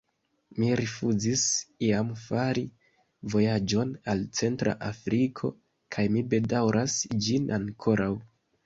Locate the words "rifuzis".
0.79-1.43